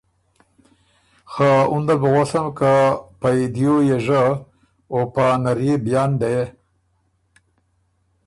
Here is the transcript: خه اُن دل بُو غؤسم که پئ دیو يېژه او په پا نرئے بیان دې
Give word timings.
خه 1.31 1.49
اُن 1.71 1.81
دل 1.87 1.97
بُو 2.01 2.09
غؤسم 2.13 2.47
که 2.57 2.73
پئ 3.19 3.39
دیو 3.53 3.75
يېژه 3.89 4.23
او 4.91 4.99
په 5.03 5.11
پا 5.13 5.27
نرئے 5.43 5.73
بیان 5.85 6.11
دې 6.21 6.37